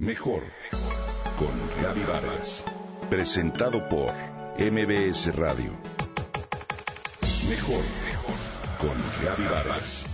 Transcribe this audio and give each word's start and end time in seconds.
Mejor 0.00 0.44
con 1.40 1.82
Gaby 1.82 2.04
Vargas. 2.04 2.64
Presentado 3.10 3.88
por 3.88 4.12
MBS 4.56 5.34
Radio. 5.34 5.72
Mejor 7.48 7.82
con 8.78 8.96
Gaby 9.24 9.42
Vargas. 9.50 10.06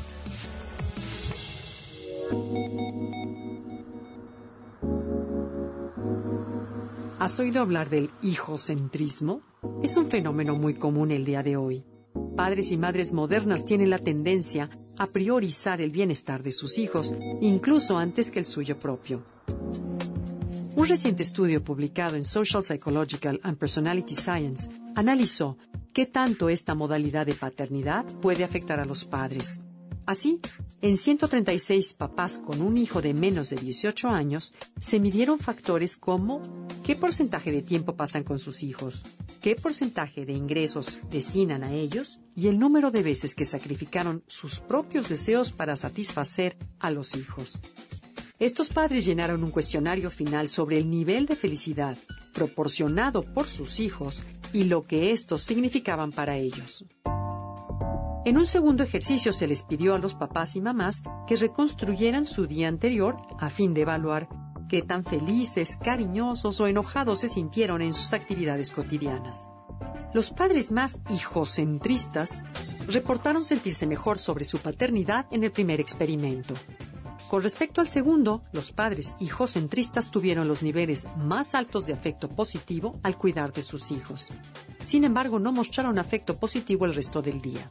¿Has 7.19 7.39
oído 7.41 7.61
hablar 7.61 7.91
del 7.91 8.09
hijocentrismo? 8.23 9.43
Es 9.83 9.99
un 9.99 10.09
fenómeno 10.09 10.55
muy 10.55 10.73
común 10.73 11.11
el 11.11 11.27
día 11.27 11.43
de 11.43 11.59
hoy. 11.59 11.85
Padres 12.37 12.73
y 12.73 12.77
madres 12.77 13.13
modernas 13.13 13.65
tienen 13.65 13.91
la 13.91 13.99
tendencia 13.99 14.71
a 14.99 15.07
priorizar 15.07 15.81
el 15.81 15.91
bienestar 15.91 16.43
de 16.43 16.53
sus 16.53 16.79
hijos, 16.79 17.15
incluso 17.41 17.99
antes 17.99 18.31
que 18.31 18.39
el 18.39 18.47
suyo 18.47 18.79
propio. 18.79 19.23
Un 20.77 20.87
reciente 20.87 21.23
estudio 21.23 21.63
publicado 21.63 22.17
en 22.17 22.25
Social 22.25 22.63
Psychological 22.63 23.41
and 23.45 23.57
Personality 23.57 24.15
Science 24.17 24.69
analizó 24.97 25.57
qué 25.93 26.07
tanto 26.07 26.49
esta 26.49 26.75
modalidad 26.75 27.27
de 27.27 27.35
paternidad 27.35 28.05
puede 28.21 28.43
afectar 28.43 28.81
a 28.81 28.85
los 28.85 29.05
padres. 29.05 29.61
Así, 30.07 30.41
en 30.83 30.99
136 30.99 31.95
papás 31.95 32.39
con 32.39 32.61
un 32.61 32.77
hijo 32.77 33.01
de 33.01 33.15
menos 33.15 33.49
de 33.49 33.57
18 33.57 34.09
años, 34.09 34.53
se 34.81 35.01
midieron 35.01 35.39
factores 35.39 35.97
como 35.97 36.43
qué 36.83 36.95
porcentaje 36.95 37.51
de 37.53 37.63
tiempo 37.63 37.97
pasan 37.97 38.23
con 38.23 38.39
sus 38.39 38.63
hijos, 38.63 39.03
qué 39.41 39.57
porcentaje 39.57 40.27
de 40.27 40.35
ingresos 40.35 41.01
destinan 41.11 41.65
a 41.65 41.73
ellos 41.73 42.21
y 42.37 42.49
el 42.49 42.59
número 42.59 42.91
de 42.91 43.03
veces 43.03 43.35
que 43.35 43.47
sacrificaron 43.47 44.23
sus 44.27 44.61
propios 44.61 45.09
deseos 45.09 45.53
para 45.53 45.75
satisfacer 45.75 46.59
a 46.79 46.91
los 46.91 47.15
hijos. 47.15 47.59
Estos 48.39 48.69
padres 48.69 49.07
llenaron 49.07 49.43
un 49.43 49.51
cuestionario 49.51 50.11
final 50.11 50.51
sobre 50.51 50.77
el 50.79 50.91
nivel 50.91 51.25
de 51.25 51.37
felicidad 51.37 51.97
proporcionado 52.35 53.23
por 53.23 53.49
sus 53.49 53.81
hijos 53.81 54.23
y 54.53 54.65
lo 54.65 54.87
que 54.87 55.13
estos 55.13 55.43
significaban 55.43 56.13
para 56.13 56.37
ellos. 56.37 56.85
En 58.27 58.39
un 58.39 58.47
segundo 58.47 58.83
ejercicio 58.83 59.35
se 59.35 59.47
les 59.47 59.65
pidió 59.65 59.95
a 59.95 59.99
los 59.99 60.15
papás 60.15 60.57
y 60.57 60.63
mamás 60.63 61.03
que 61.27 61.37
reconstruyeran 61.37 62.25
su 62.25 62.47
día 62.47 62.69
anterior 62.69 63.19
a 63.39 63.51
fin 63.51 63.75
de 63.75 63.83
evaluar 63.83 64.29
qué 64.67 64.81
tan 64.81 65.05
felices, 65.05 65.77
cariñosos 65.77 66.59
o 66.59 66.67
enojados 66.67 67.21
se 67.21 67.29
sintieron 67.29 67.83
en 67.83 67.93
sus 67.93 68.15
actividades 68.15 68.73
cotidianas. 68.73 69.51
Los 70.15 70.31
padres 70.31 70.73
más 70.73 71.01
hijocentristas 71.11 72.43
reportaron 72.89 73.45
sentirse 73.45 73.87
mejor 73.87 74.19
sobre 74.19 74.47
su 74.47 74.57
paternidad 74.57 75.27
en 75.31 75.45
el 75.45 75.53
primer 75.53 75.79
experimento. 75.79 76.55
Con 77.29 77.43
respecto 77.43 77.83
al 77.83 77.89
segundo, 77.89 78.43
los 78.53 78.73
padres 78.73 79.13
hijocentristas 79.21 80.11
tuvieron 80.11 80.49
los 80.49 80.63
niveles 80.63 81.07
más 81.19 81.55
altos 81.55 81.85
de 81.85 81.93
afecto 81.93 82.31
positivo 82.31 82.99
al 83.03 83.19
cuidar 83.19 83.53
de 83.53 83.61
sus 83.61 83.91
hijos. 83.91 84.29
Sin 84.81 85.05
embargo, 85.05 85.39
no 85.39 85.53
mostraron 85.53 85.99
afecto 85.99 86.39
positivo 86.39 86.87
el 86.87 86.95
resto 86.95 87.21
del 87.21 87.41
día. 87.41 87.71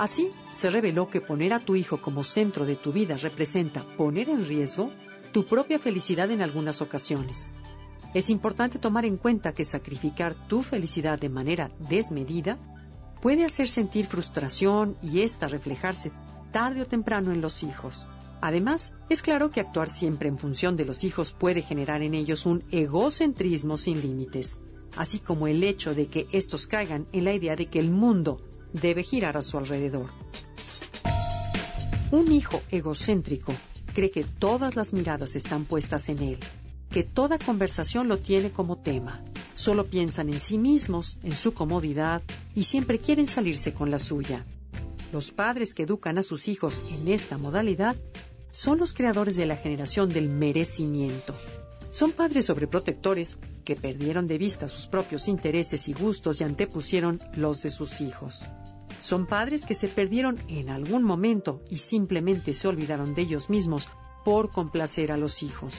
Así, 0.00 0.30
se 0.54 0.70
reveló 0.70 1.10
que 1.10 1.20
poner 1.20 1.52
a 1.52 1.60
tu 1.60 1.76
hijo 1.76 2.00
como 2.00 2.24
centro 2.24 2.64
de 2.64 2.74
tu 2.74 2.90
vida 2.90 3.18
representa 3.18 3.84
poner 3.98 4.30
en 4.30 4.46
riesgo 4.46 4.90
tu 5.30 5.44
propia 5.44 5.78
felicidad 5.78 6.30
en 6.30 6.40
algunas 6.40 6.80
ocasiones. 6.80 7.52
Es 8.14 8.30
importante 8.30 8.78
tomar 8.78 9.04
en 9.04 9.18
cuenta 9.18 9.52
que 9.52 9.62
sacrificar 9.62 10.34
tu 10.48 10.62
felicidad 10.62 11.20
de 11.20 11.28
manera 11.28 11.70
desmedida 11.90 12.56
puede 13.20 13.44
hacer 13.44 13.68
sentir 13.68 14.06
frustración 14.06 14.96
y 15.02 15.20
ésta 15.20 15.48
reflejarse 15.48 16.12
tarde 16.50 16.80
o 16.80 16.86
temprano 16.86 17.30
en 17.30 17.42
los 17.42 17.62
hijos. 17.62 18.06
Además, 18.40 18.94
es 19.10 19.20
claro 19.20 19.50
que 19.50 19.60
actuar 19.60 19.90
siempre 19.90 20.30
en 20.30 20.38
función 20.38 20.76
de 20.76 20.86
los 20.86 21.04
hijos 21.04 21.32
puede 21.32 21.60
generar 21.60 22.00
en 22.00 22.14
ellos 22.14 22.46
un 22.46 22.64
egocentrismo 22.70 23.76
sin 23.76 24.00
límites, 24.00 24.62
así 24.96 25.18
como 25.18 25.46
el 25.46 25.62
hecho 25.62 25.94
de 25.94 26.06
que 26.06 26.26
estos 26.32 26.66
caigan 26.66 27.06
en 27.12 27.24
la 27.24 27.34
idea 27.34 27.54
de 27.54 27.66
que 27.66 27.80
el 27.80 27.90
mundo 27.90 28.40
debe 28.72 29.02
girar 29.02 29.36
a 29.36 29.42
su 29.42 29.58
alrededor. 29.58 30.10
Un 32.10 32.32
hijo 32.32 32.60
egocéntrico 32.70 33.54
cree 33.94 34.10
que 34.10 34.24
todas 34.24 34.76
las 34.76 34.92
miradas 34.92 35.36
están 35.36 35.64
puestas 35.64 36.08
en 36.08 36.18
él, 36.20 36.38
que 36.90 37.04
toda 37.04 37.38
conversación 37.38 38.08
lo 38.08 38.18
tiene 38.18 38.50
como 38.50 38.76
tema. 38.76 39.22
Solo 39.54 39.86
piensan 39.86 40.28
en 40.28 40.40
sí 40.40 40.58
mismos, 40.58 41.18
en 41.22 41.34
su 41.34 41.54
comodidad 41.54 42.22
y 42.54 42.64
siempre 42.64 42.98
quieren 42.98 43.26
salirse 43.26 43.72
con 43.72 43.90
la 43.90 43.98
suya. 43.98 44.44
Los 45.12 45.30
padres 45.30 45.74
que 45.74 45.84
educan 45.84 46.18
a 46.18 46.22
sus 46.22 46.48
hijos 46.48 46.82
en 46.90 47.08
esta 47.08 47.38
modalidad 47.38 47.96
son 48.52 48.78
los 48.78 48.92
creadores 48.92 49.36
de 49.36 49.46
la 49.46 49.56
generación 49.56 50.12
del 50.12 50.28
merecimiento. 50.28 51.34
Son 51.90 52.12
padres 52.12 52.46
sobreprotectores 52.46 53.36
que 53.64 53.74
perdieron 53.74 54.26
de 54.26 54.38
vista 54.38 54.68
sus 54.68 54.86
propios 54.86 55.26
intereses 55.26 55.88
y 55.88 55.92
gustos 55.92 56.40
y 56.40 56.44
antepusieron 56.44 57.20
los 57.34 57.62
de 57.62 57.70
sus 57.70 58.00
hijos. 58.00 58.42
Son 59.00 59.26
padres 59.26 59.64
que 59.64 59.74
se 59.74 59.88
perdieron 59.88 60.38
en 60.48 60.70
algún 60.70 61.02
momento 61.02 61.62
y 61.68 61.78
simplemente 61.78 62.54
se 62.54 62.68
olvidaron 62.68 63.14
de 63.14 63.22
ellos 63.22 63.50
mismos 63.50 63.88
por 64.24 64.50
complacer 64.50 65.10
a 65.10 65.16
los 65.16 65.42
hijos. 65.42 65.74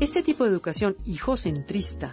Este 0.00 0.22
tipo 0.22 0.44
de 0.44 0.50
educación 0.50 0.96
hijocentrista 1.04 2.12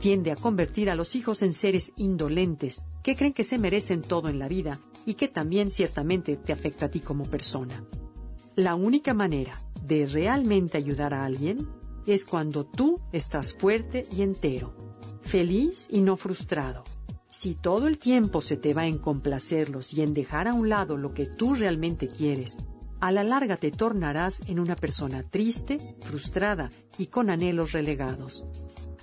tiende 0.00 0.32
a 0.32 0.36
convertir 0.36 0.90
a 0.90 0.94
los 0.94 1.14
hijos 1.14 1.42
en 1.42 1.52
seres 1.52 1.92
indolentes, 1.96 2.84
que 3.02 3.16
creen 3.16 3.32
que 3.32 3.44
se 3.44 3.58
merecen 3.58 4.02
todo 4.02 4.28
en 4.28 4.38
la 4.38 4.48
vida 4.48 4.78
y 5.06 5.14
que 5.14 5.28
también 5.28 5.70
ciertamente 5.70 6.36
te 6.36 6.52
afecta 6.52 6.86
a 6.86 6.90
ti 6.90 7.00
como 7.00 7.24
persona. 7.24 7.84
La 8.56 8.74
única 8.74 9.14
manera 9.14 9.52
de 9.82 10.04
realmente 10.04 10.76
ayudar 10.76 11.14
a 11.14 11.24
alguien 11.24 11.66
es 12.06 12.26
cuando 12.26 12.66
tú 12.66 13.00
estás 13.10 13.54
fuerte 13.54 14.06
y 14.14 14.20
entero, 14.20 14.74
feliz 15.22 15.88
y 15.90 16.02
no 16.02 16.18
frustrado. 16.18 16.84
Si 17.30 17.54
todo 17.54 17.86
el 17.86 17.96
tiempo 17.96 18.42
se 18.42 18.58
te 18.58 18.74
va 18.74 18.86
en 18.86 18.98
complacerlos 18.98 19.94
y 19.94 20.02
en 20.02 20.12
dejar 20.12 20.48
a 20.48 20.52
un 20.52 20.68
lado 20.68 20.98
lo 20.98 21.14
que 21.14 21.24
tú 21.24 21.54
realmente 21.54 22.08
quieres, 22.08 22.58
a 23.00 23.10
la 23.10 23.24
larga 23.24 23.56
te 23.56 23.70
tornarás 23.70 24.42
en 24.46 24.60
una 24.60 24.76
persona 24.76 25.22
triste, 25.22 25.78
frustrada 26.02 26.70
y 26.98 27.06
con 27.06 27.30
anhelos 27.30 27.72
relegados. 27.72 28.46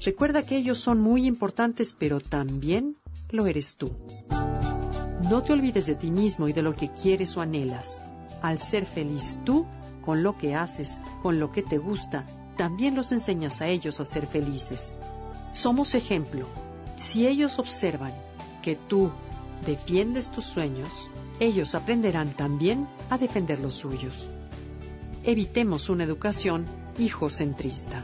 Recuerda 0.06 0.44
que 0.44 0.58
ellos 0.58 0.78
son 0.78 1.02
muy 1.02 1.26
importantes, 1.26 1.96
pero 1.98 2.20
también 2.20 2.96
lo 3.32 3.48
eres 3.48 3.78
tú. 3.78 3.90
No 5.28 5.44
te 5.44 5.54
olvides 5.54 5.88
de 5.88 5.96
ti 5.96 6.12
mismo 6.12 6.48
y 6.48 6.54
de 6.54 6.62
lo 6.62 6.76
que 6.76 6.94
quieres 6.94 7.36
o 7.36 7.42
anhelas. 7.42 8.00
Al 8.42 8.60
ser 8.60 8.86
feliz 8.86 9.40
tú, 9.44 9.66
con 10.02 10.24
lo 10.24 10.38
que 10.38 10.56
haces, 10.56 11.00
con 11.22 11.40
lo 11.40 11.52
que 11.52 11.62
te 11.62 11.78
gusta, 11.78 12.26
también 12.58 12.96
los 12.96 13.12
enseñas 13.12 13.62
a 13.62 13.68
ellos 13.68 14.00
a 14.00 14.06
ser 14.06 14.28
felices. 14.28 14.94
Somos 15.52 15.96
ejemplo. 15.96 16.46
Si 16.98 17.28
ellos 17.28 17.60
observan 17.60 18.14
que 18.62 18.76
tú 18.76 19.12
defiendes 19.66 20.30
tus 20.30 20.46
sueños, 20.46 21.10
ellos 21.40 21.76
aprenderán 21.76 22.34
también 22.34 22.88
a 23.10 23.18
defender 23.18 23.60
los 23.60 23.76
suyos. 23.76 24.30
Evitemos 25.24 25.90
una 25.90 26.04
educación 26.04 26.66
hijocentrista. 26.98 28.04